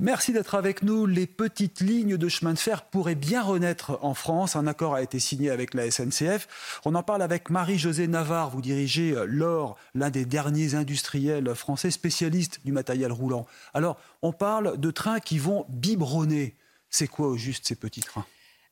[0.00, 1.06] Merci d'être avec nous.
[1.06, 4.54] Les petites lignes de chemin de fer pourraient bien renaître en France.
[4.54, 6.80] Un accord a été signé avec la SNCF.
[6.84, 8.50] On en parle avec Marie-Josée Navarre.
[8.50, 13.44] Vous dirigez l'OR, l'un des derniers industriels français spécialistes du matériel roulant.
[13.74, 16.54] Alors, on parle de trains qui vont biberonner.
[16.90, 18.24] C'est quoi au juste ces petits trains?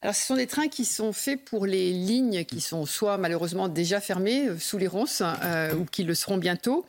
[0.02, 3.66] Alors, ce sont des trains qui sont faits pour les lignes qui sont soit malheureusement
[3.66, 6.86] déjà fermées euh, sous les ronces euh, ou qui le seront bientôt.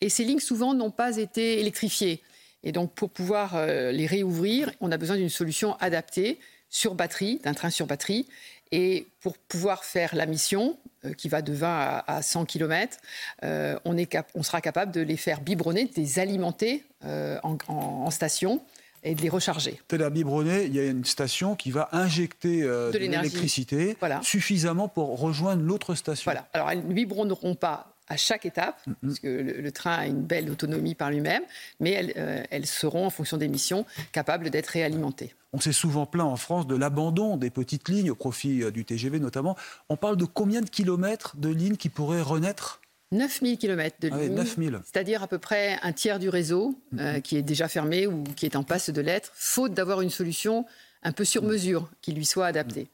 [0.00, 2.20] Et ces lignes, souvent, n'ont pas été électrifiées.
[2.66, 7.40] Et donc, pour pouvoir euh, les réouvrir, on a besoin d'une solution adaptée sur batterie,
[7.44, 8.26] d'un train sur batterie.
[8.72, 10.76] Et pour pouvoir faire la mission,
[11.16, 12.98] qui va de 20 à, 100 km,
[13.42, 18.60] on, est on, sera capable de les faire biberonner, de les alimenter en, en station
[19.06, 19.80] et de les recharger.
[19.88, 24.88] Tel à biberonner, il y a une station qui va injecter euh, de, l'électricité suffisamment
[24.88, 26.24] pour rejoindre l'autre station.
[26.24, 26.48] Voilà.
[26.52, 30.50] Alors elles ne biberonneront pas à chaque étape, parce que le, train a une belle
[30.50, 31.42] autonomie par lui-même,
[31.80, 35.34] mais elles, euh, elles, seront, en fonction des missions, capables d'être réalimentées.
[35.52, 38.84] On s'est souvent plaint en France de l'abandon des petites lignes au profit euh, du
[38.84, 39.56] TGV notamment.
[39.88, 42.80] On parle de combien de kilomètres de lignes qui pourraient renaître?
[43.12, 47.36] 9000 km de ah ligne, c'est-à-dire à peu près un tiers du réseau euh, qui
[47.36, 50.66] est déjà fermé ou qui est en passe de l'être, faute d'avoir une solution
[51.04, 52.88] un peu sur mesure qui lui soit adaptée.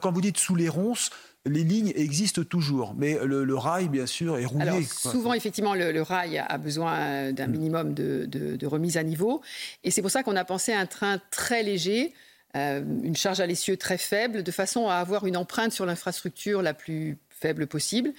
[0.00, 1.10] quand vous dites sous les ronces,
[1.46, 4.84] les lignes existent toujours, mais le, rail, bien sûr, est roulé.
[4.84, 7.50] souvent, effectivement, le, rail a besoin d'un mm.
[7.50, 9.40] minimum de, remise à niveau.
[9.84, 12.12] Et c'est pour ça qu'on a pensé à un train très léger,
[12.56, 16.62] euh, une charge à l'essieu très faible, de façon à avoir une empreinte sur l'infrastructure
[16.62, 18.12] la plus faible possible.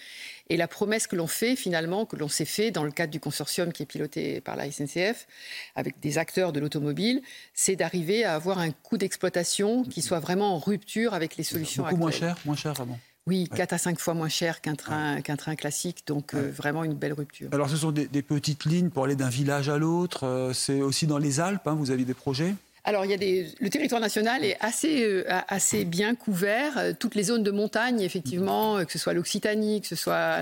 [0.50, 3.20] Et la promesse que l'on fait finalement, que l'on s'est fait dans le cadre du
[3.20, 5.28] consortium qui est piloté par la SNCF,
[5.76, 7.22] avec des acteurs de l'automobile,
[7.54, 11.84] c'est d'arriver à avoir un coût d'exploitation qui soit vraiment en rupture avec les solutions
[11.84, 13.00] Beaucoup moins cher, moins cher vraiment.
[13.30, 16.84] Oui, 4 à 5 fois moins cher qu'un train, qu'un train classique, donc euh, vraiment
[16.84, 17.48] une belle rupture.
[17.52, 21.06] Alors ce sont des, petites lignes pour aller d'un village à l'autre, euh, c'est aussi
[21.06, 22.56] dans les Alpes, hein, vous avez des projets?
[22.90, 23.48] Alors, il y a des...
[23.60, 26.76] le territoire national est assez, euh, assez bien couvert.
[26.80, 30.42] Euh, toutes les zones de montagne, effectivement, euh, que ce soit l'Occitanie, que ce soit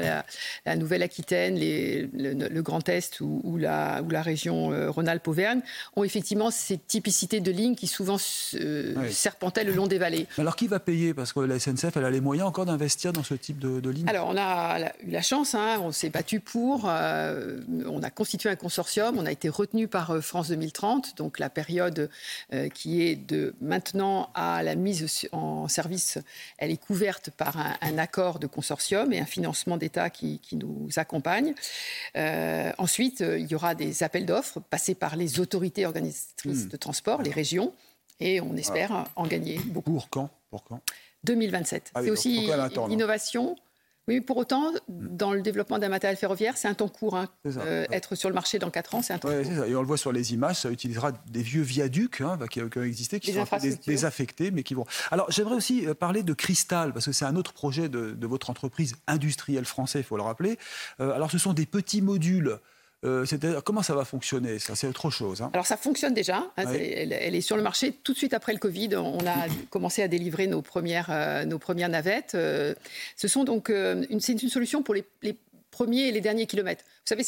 [0.65, 5.59] la, Nouvelle-Aquitaine, le, Grand Est ou, la, ou la, région Rhône-Alpes-Auvergne,
[5.97, 10.25] ont effectivement ces typicités de lignes qui souvent serpentaient le long des vallées.
[10.37, 11.13] Alors, qui va payer?
[11.13, 13.89] Parce que la SNCF, elle a les moyens encore d'investir dans ce type de, de
[13.89, 18.49] ligne Alors, on a eu la chance, hein, on s'est battu pour, on a constitué
[18.49, 22.09] un consortium, on a été retenu par France 2030, donc la période
[22.53, 26.17] euh, qui est de maintenant à la mise en service,
[26.57, 31.53] elle est couverte par un, accord de consortium et un financement d'État qui, nous accompagne.
[32.15, 36.69] Euh, ensuite, euh, il y aura des appels d'offres passés par les autorités organisatrices hmm.
[36.69, 37.73] de transport, les régions,
[38.19, 39.91] et on espère en gagner beaucoup.
[39.91, 40.81] Pour quand, Pour quand?
[41.23, 41.91] 2027.
[41.93, 42.49] Ah c'est aussi
[42.87, 43.55] l'innovation
[44.07, 47.17] oui, pour autant, dans le développement d'un matériel ferroviaire, c'est un temps court.
[47.17, 47.27] Hein.
[47.45, 49.65] Euh, être sur le marché dans 4 ans, c'est un temps court.
[49.65, 52.83] Et on le voit sur les images, ça utilisera des vieux viaducs hein, qui, ont
[52.83, 53.45] existé, qui sont
[53.85, 54.85] désaffectés, mais qui vont.
[55.11, 58.49] Alors, j'aimerais aussi euh, parler de Cristal, parce que c'est un autre projet de, votre
[58.49, 60.57] entreprise industrielle française, il faut le rappeler.
[61.01, 62.59] Euh, alors, ce sont des petits modules
[63.05, 63.25] euh,
[63.63, 65.41] comment ça va fonctionner Ça, c'est autre chose.
[65.41, 65.51] Hein.
[65.53, 66.37] Alors, ça fonctionne déjà.
[66.57, 68.95] Hein, elle, est sur le marché tout de suite après le Covid.
[68.95, 72.33] On a commencé à délivrer nos premières, euh, nos premières navettes.
[72.35, 72.73] Euh,
[73.15, 75.37] ce sont donc une, c'est une solution pour les, les,
[75.69, 76.83] premiers et les derniers kilomètres.
[76.83, 77.23] Vous savez,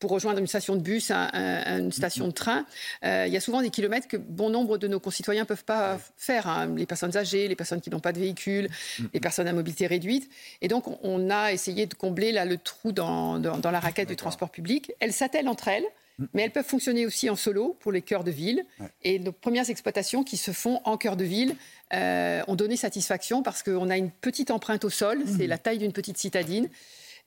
[0.00, 2.64] pour rejoindre une station de bus, une station de train,
[3.04, 5.64] euh, il y a souvent des kilomètres que bon nombre de nos concitoyens ne peuvent
[5.64, 6.48] pas faire.
[6.48, 6.74] Hein.
[6.74, 8.68] Les personnes âgées, les personnes qui n'ont pas de véhicule,
[8.98, 9.04] mm.
[9.12, 10.30] les personnes à mobilité réduite.
[10.62, 14.16] Et donc, on a essayé de combler là, le trou dans, dans, la raquette du
[14.16, 14.90] transport public.
[15.00, 15.84] Elles s'attellent entre elles.
[16.18, 16.24] Mm.
[16.32, 18.64] Mais elles peuvent fonctionner aussi en solo pour les cœurs de ville.
[19.04, 21.54] Et nos premières exploitations qui se font en cœur de ville
[21.92, 25.78] euh, ont donné satisfaction parce qu'on a une petite empreinte au sol, c'est la taille
[25.78, 26.70] d'une petite citadine.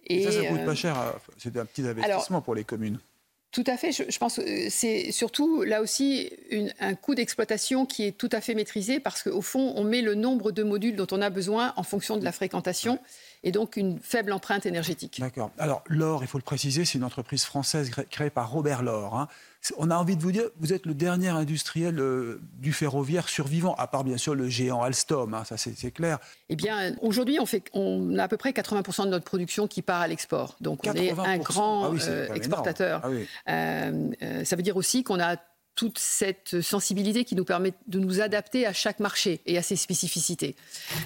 [0.07, 1.13] Et, ça, ça coûte pas euh, cher.
[1.37, 2.99] C'est un petit investissement pour les communes.
[3.53, 3.91] Tout à fait.
[3.91, 6.31] Je, pense que c'est surtout là aussi
[6.79, 10.15] un coût d'exploitation qui est tout à fait maîtrisé parce qu'au fond, on met le
[10.15, 12.97] nombre de modules dont on a besoin en fonction de la fréquentation.
[13.43, 15.19] Et donc une faible empreinte énergétique.
[15.19, 15.51] D'accord.
[15.57, 19.15] Alors, l'or, il faut le préciser, c'est une entreprise française créée par Robert Laure.
[19.15, 19.27] Hein.
[19.77, 23.75] On a envie de vous dire, vous êtes le dernier industriel euh, du ferroviaire survivant,
[23.75, 26.19] à part bien sûr le géant Alstom, hein, ça c'est clair.
[26.49, 29.81] Eh bien, aujourd'hui, on, fait, on a à peu près 80% de notre production qui
[29.81, 30.55] part à l'export.
[30.59, 33.01] Donc, on est un grand ah euh, exportateur.
[33.45, 33.91] Ah
[34.43, 35.37] ça veut dire aussi qu'on a
[35.75, 39.75] toute cette sensibilité qui nous permet de nous adapter à chaque marché et à ses
[39.75, 40.55] spécificités.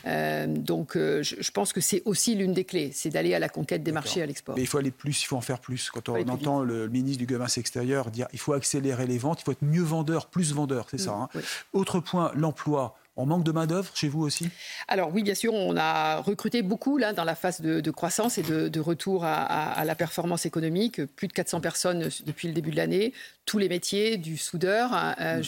[0.06, 3.50] Euh, donc euh, je, pense que c'est aussi l'une des clés, c'est d'aller à la
[3.50, 4.56] conquête des marchés à l'export.
[4.56, 5.90] Mais il faut aller plus, il faut en faire plus.
[5.90, 9.46] Quand on entend le ministre du Commerce extérieur dire il faut accélérer les ventes, il
[9.46, 11.14] faut être mieux vendeur, plus vendeur, c'est ça.
[11.14, 11.42] Hein.
[11.74, 12.98] Autre point, l'emploi.
[13.18, 14.48] On manque de main-d'œuvre chez vous aussi?
[14.88, 18.44] Alors oui, bien sûr, on a recruté beaucoup là dans la phase de, croissance et
[18.44, 21.04] de, retour à, la performance économique.
[21.16, 23.14] Plus de 400 personnes depuis le début de l'année,
[23.46, 25.44] tous les métiers, du soudeur euh, mmh.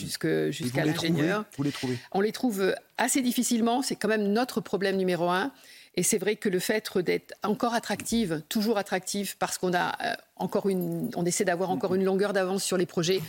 [0.51, 1.45] jusqu'à l'ingénieur?
[1.57, 1.97] Vous les trouvez?
[2.11, 3.83] On les trouve assez difficilement.
[3.83, 5.51] C'est quand même notre problème numéro un.
[5.95, 10.15] Et c'est vrai que le fait d'être encore attractive, toujours attractive, parce qu'on a euh,
[10.37, 13.21] encore une, on essaie d'avoir encore une longueur d'avance sur les projets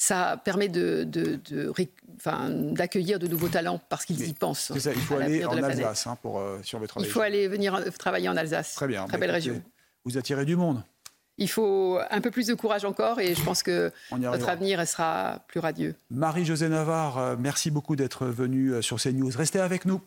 [0.00, 1.04] ça permet de,
[2.72, 4.72] d'accueillir de, nouveaux talents parce qu'ils y pensent.
[4.74, 6.58] il faut aller en Alsace hein, pour euh,
[6.98, 8.74] Il faut aller venir travailler en Alsace.
[8.76, 9.06] Très bien.
[9.06, 9.62] Très belle région.
[10.06, 10.82] Vous attirez du monde.
[11.36, 15.44] Il faut un peu plus de courage encore et je pense que notre avenir sera
[15.48, 15.94] plus radieux.
[16.10, 19.30] Marie-Josée Navarre, euh, merci beaucoup d'être venue euh, sur CNews.
[19.36, 20.00] Restez avec nous.